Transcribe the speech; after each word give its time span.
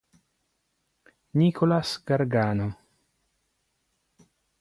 Nicholas 1.35 2.01
Gargano 2.03 2.73